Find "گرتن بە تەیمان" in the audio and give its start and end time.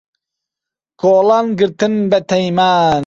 1.59-2.99